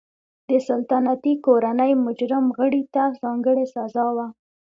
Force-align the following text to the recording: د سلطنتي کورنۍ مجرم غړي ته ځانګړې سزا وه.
د 0.49 0.51
سلطنتي 0.67 1.33
کورنۍ 1.45 1.91
مجرم 2.05 2.45
غړي 2.57 2.83
ته 2.93 3.03
ځانګړې 3.21 3.65
سزا 3.75 4.07
وه. 4.15 4.27